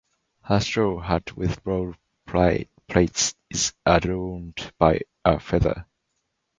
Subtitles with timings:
[0.41, 1.95] Her straw hat with broad
[2.25, 5.85] plaits is adorned by a feather.